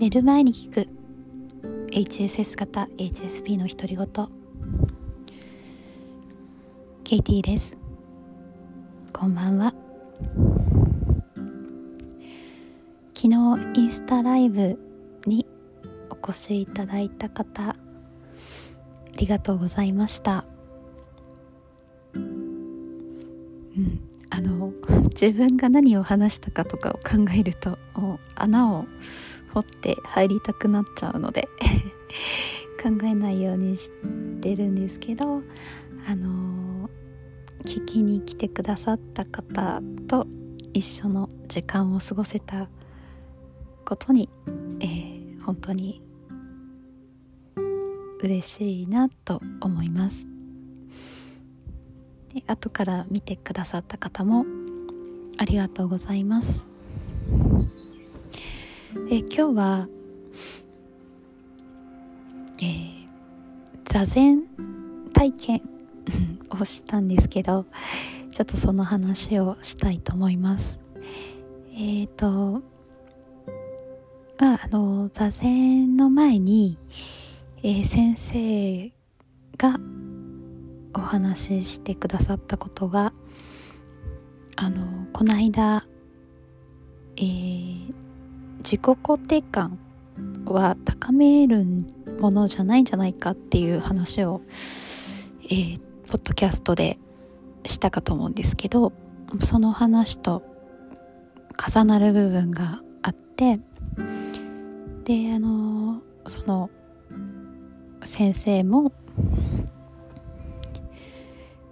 [0.00, 0.88] 寝る前に聞く。
[1.90, 4.06] HSS 型 HSP の独り言。
[7.04, 7.76] ケイティです。
[9.12, 9.74] こんばんは。
[13.12, 13.28] 昨日
[13.78, 14.78] インスタライブ
[15.26, 15.44] に
[16.08, 17.76] お越しいただいた方あ
[19.18, 20.46] りがとうございました。
[22.14, 24.72] うんあの
[25.08, 27.78] 自分が何を話したかとかを考えると
[28.34, 28.86] 穴を
[29.54, 31.48] 掘って入りたくなっちゃうので
[32.82, 33.90] 考えないようにし
[34.40, 35.42] てるんですけど
[36.08, 36.88] あの
[37.64, 40.26] 聞きに来てくださった方と
[40.72, 42.68] 一緒の時間を過ごせた
[43.84, 44.28] ことに、
[44.80, 46.02] えー、本当に
[48.22, 50.28] 嬉しいなと思います。
[52.34, 54.44] で後から見てくださった方も
[55.38, 56.69] ありがとうございます。
[59.12, 59.88] え今日は、
[62.58, 63.08] えー、
[63.82, 64.46] 座禅
[65.12, 65.60] 体験
[66.60, 67.66] をしたんですけど
[68.30, 70.78] ちょっとその話をしたいと思います。
[71.72, 72.62] えっ、ー、と
[74.38, 76.78] まああの座禅の前に、
[77.64, 78.92] えー、先生
[79.58, 79.76] が
[80.94, 83.12] お話ししてくださったことが
[84.54, 85.84] あのこの間、
[87.16, 88.09] えー、
[88.70, 89.80] 自己肯定感
[90.44, 91.66] は高める
[92.20, 94.42] ものじゃないんじゃないかっていう話を、
[95.42, 96.96] えー、ポッドキャストで
[97.66, 98.92] したかと思うんですけど
[99.40, 100.44] その話と
[101.68, 103.58] 重なる部分があって
[105.02, 106.70] であのその
[108.04, 108.92] 先生も、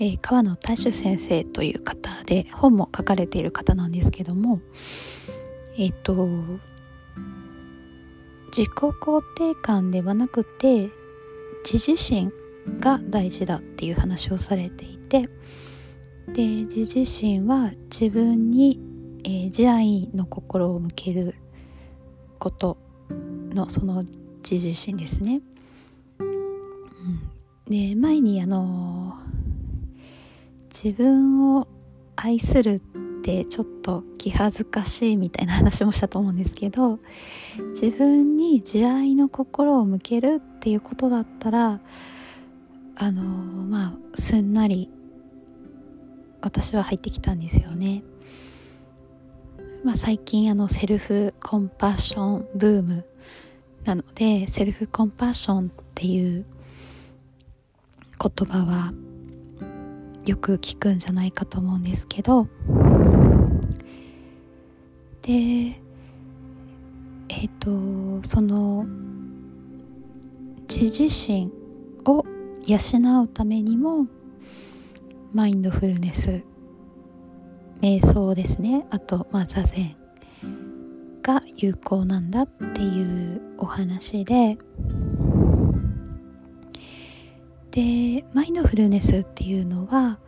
[0.00, 4.60] えー、川野大衆先生という方で本も書かれている方なんですけども
[5.78, 6.60] えっ、ー、と
[8.46, 10.90] 自己肯定感ではなくて
[11.64, 12.30] 自自身
[12.80, 15.28] が大事だっていう話をされていて
[16.28, 18.80] で自自身は自分に、
[19.24, 21.34] えー、慈愛の心を向ける
[22.38, 22.78] こと
[23.52, 25.42] のその自自身ですね。
[26.18, 27.30] うん、
[27.68, 29.18] で前にあの
[30.68, 31.66] 自分を
[32.16, 32.80] 愛する
[33.30, 36.98] てちょっと気恥ずかしいみたいな話もしたと思うんですけど
[37.70, 41.80] 自分に慈愛の心を向けるっていうことだったら
[42.96, 44.90] あのまあすんなり
[46.40, 48.02] 私は入ってきたんですよね。
[49.84, 53.06] まあ、最近あのセルフコンパッションブーム
[53.84, 56.44] なのでセルフコンパッションっていう
[58.18, 58.92] 言葉は
[60.26, 62.46] よく聞くんじゃないかと思うんですけど
[65.30, 65.36] で
[67.28, 68.84] えっ、ー、とその
[70.68, 71.52] 自自身
[72.04, 72.24] を
[72.66, 74.06] 養うためにも
[75.32, 76.42] マインドフルネス
[77.80, 78.86] 瞑想ですね。
[78.90, 79.96] あと、まあ、座禅
[81.22, 84.58] が有効なんだっていうお話で。
[87.70, 90.18] でマインドフルネスっていうのは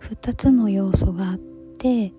[0.00, 2.12] 2つの要素があって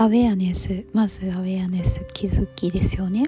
[0.00, 3.24] アウェアネスまずアウェアネス気づきですよね。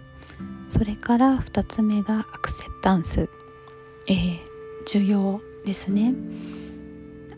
[0.69, 3.29] それから2つ目がアクセプタンス、
[4.09, 4.39] えー、
[4.87, 6.15] 需要ですね。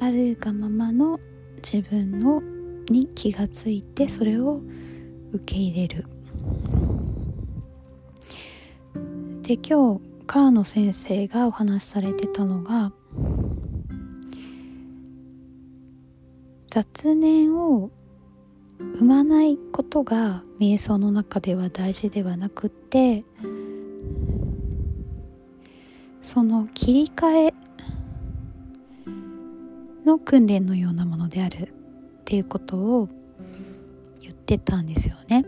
[0.01, 1.19] あるがままの
[1.63, 2.43] 自分の
[2.91, 4.61] に気がついてそれを
[5.33, 6.05] 受け入れる。
[9.41, 12.93] で今日川野先生がお話しされてたのが
[16.69, 17.91] 雑念を
[18.95, 23.25] 生まないことが瞑想の中では大事ではなくって
[26.23, 27.55] その切り替え
[30.05, 31.69] の訓練のようなものであるっ
[32.25, 33.09] ていうことを
[34.21, 35.45] 言ってたんですよね。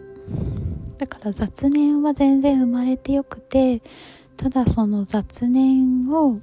[0.98, 3.82] だから雑念は全然生まれてよくて
[4.36, 6.40] ただその雑念を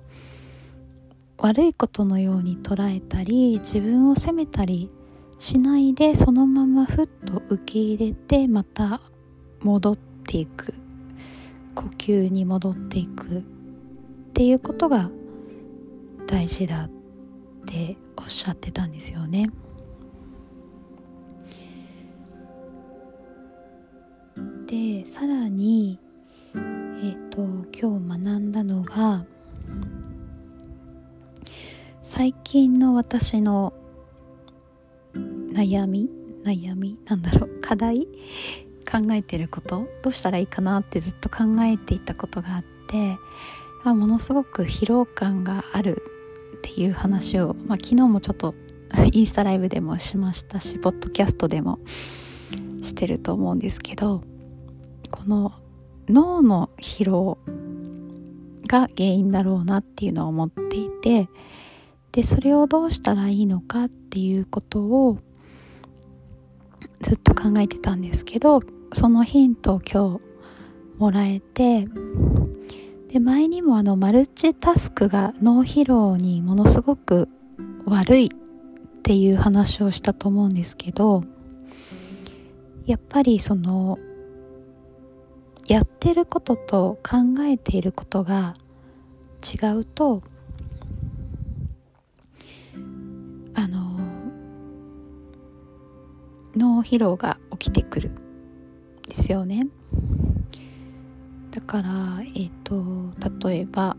[1.37, 4.89] 悪いことのように捉えたり自分を責めたり
[5.41, 9.01] しないでそのままふっと受け入れてまた
[9.63, 10.75] 戻っていく
[11.73, 13.41] 呼吸に戻っていくっ
[14.33, 15.09] ていうことが
[16.27, 16.89] 大事だっ
[17.65, 19.49] ておっしゃってたんですよね。
[24.67, 25.97] でさらに
[26.53, 27.41] えっ、ー、と
[27.75, 29.25] 今日学んだのが
[32.03, 33.73] 最近の私の
[35.53, 36.09] 悩み
[36.43, 38.07] 悩みなんだろう課題
[38.89, 43.17] 考えてることどうしたらいいかなってずっと考えていたことがあって
[43.83, 46.03] あものすごく疲労感がある
[46.57, 48.53] っていう話を、まあ、昨日もちょっと
[49.13, 51.79] インスタライブでもしましたしポッドキャストでも
[52.81, 54.21] してると思うんですけど
[55.09, 55.53] この
[56.09, 57.37] 脳の疲労
[58.67, 61.29] が原因だろうなっていうのを思っていて
[62.11, 65.19] でそれをどうしたらいいのかっていうことを
[67.01, 68.61] ずっと考えてたんですけど
[68.93, 70.21] そのヒントを今日
[70.97, 71.87] もらえて
[73.09, 77.27] で前にもあのマルチタスクが脳疲労にものすごく
[77.85, 78.29] 悪いっ
[79.03, 81.23] ていう話をしたと思うんですけど
[82.85, 83.99] やっぱりその
[85.67, 88.53] やってることと考えていることが
[89.41, 90.21] 違うと
[96.55, 98.11] 脳疲労が起きてくる
[99.07, 99.67] ですよね。
[101.51, 101.89] だから
[102.35, 103.97] えっ、ー、と例えば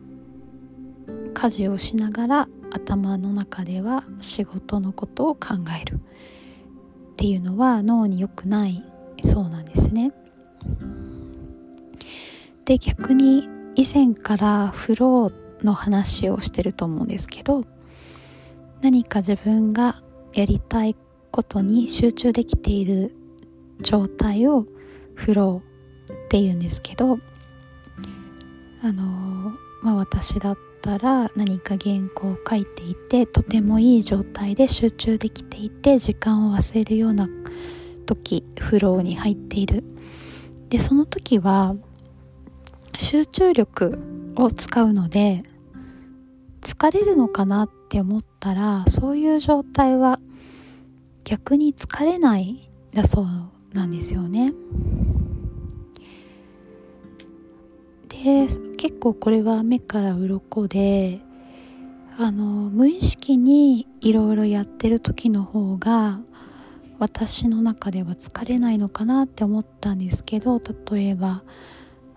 [1.34, 5.98] 家事をしながら頭の中では仕事のことを考えるっ
[7.16, 8.82] ていうのは脳に良くない
[9.22, 10.12] そうなんですね。
[12.64, 17.64] で逆に以前からフローの話をしてると思うんですけど
[18.80, 20.02] 何か自分が
[20.34, 20.96] やりたい
[21.32, 23.16] ことに集中できている
[23.80, 24.66] 状態を
[25.14, 27.18] フローっていうんですけど
[28.82, 37.28] あのまあ私だったら何か原稿を書いていてとてもいい状態で集中できていて時間を忘れるような
[38.06, 39.84] 時フローに入っている。
[40.68, 41.74] でその時は
[42.96, 43.98] 集中力
[44.36, 45.42] を使うので
[46.62, 50.18] 疲れるのかなって思ったらそういう状態は
[51.32, 53.26] 逆に疲れないだそう
[53.72, 54.52] なんですよね。
[58.10, 61.20] で結構これは目から鱗で
[62.18, 66.20] あの無意識にいろいろやってる時の方が
[66.98, 70.60] 私の中では疲れないのかなって思ったんですけど
[70.92, 71.44] 例えば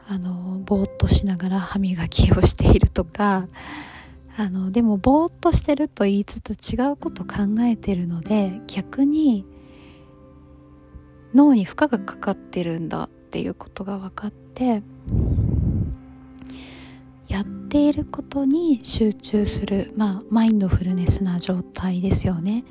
[0.09, 3.47] あのぼーっとしながら歯磨きをしているとか
[4.37, 9.45] あのでもぼーっとしてると言いつつ違うこと考えてるので逆に
[11.33, 14.81] 脳に負荷がかかってるんだっていうことが分かって
[17.27, 22.63] やっていることに集中するまあマインドフルネスな状態ですよね。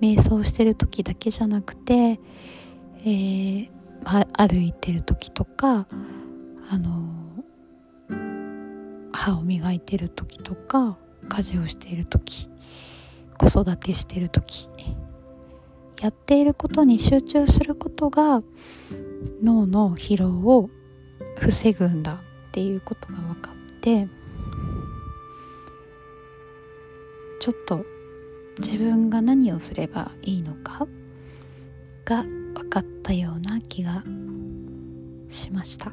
[0.00, 2.20] 瞑想してる時だけじゃなくて、
[3.04, 3.68] えー、
[4.02, 5.86] 歩いてる時とか
[6.70, 7.10] あの
[9.12, 10.96] 歯を磨いてる時とか
[11.30, 12.48] 家事をしている時
[13.38, 14.68] 子育てしている時
[16.02, 18.42] やっていることに集中することが
[19.42, 20.68] 脳の疲労を
[21.38, 22.18] 防ぐんだっ
[22.52, 24.08] ていうことが分かって
[27.38, 27.84] ちょっと
[28.58, 30.86] 自分が何をすればいいのか
[32.04, 34.02] が分かったような気が
[35.28, 35.92] しました。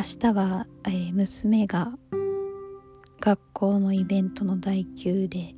[0.00, 1.92] 明日は、えー、娘が
[3.20, 5.52] 学校のイベントの代休で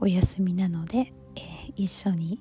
[0.00, 2.40] お休みなので、えー、一緒に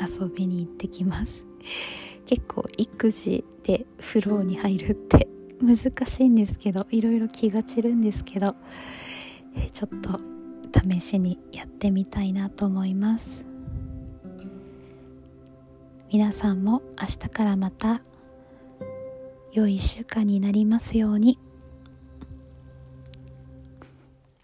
[0.00, 1.44] 遊びに行ってきます。
[2.26, 5.26] 結構育児でフローに入るって
[5.60, 8.54] 難しいんですけどいろいろ気が散るんですけど、
[9.56, 10.20] えー、ちょっと
[10.88, 13.44] 試しにやってみたいなと思います。
[16.12, 18.00] 皆さんも明日からまた
[19.52, 21.38] 良い1週間になりますように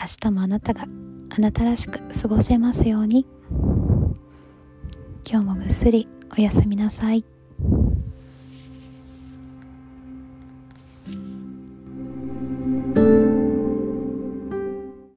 [0.01, 0.87] 明日もあなたが
[1.31, 3.27] あなたらしく過ごせますように
[5.29, 7.25] 今日もぐっすりおやすみなさい。